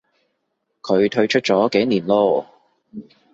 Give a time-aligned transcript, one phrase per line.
[0.81, 2.47] 佢退出咗幾年咯